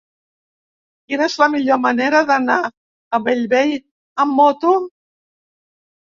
Quina 1.11 1.25
és 1.31 1.33
la 1.41 1.47
millor 1.55 1.77
manera 1.83 2.21
d'anar 2.31 2.55
a 2.69 3.19
Bellvei 3.27 3.75
amb 4.25 4.33
moto? 4.39 4.73